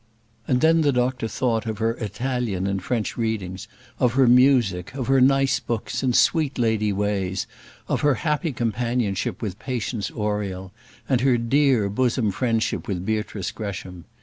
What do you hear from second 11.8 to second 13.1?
bosom friendship with